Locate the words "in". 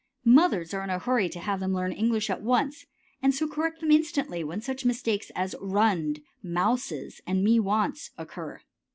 0.83-0.89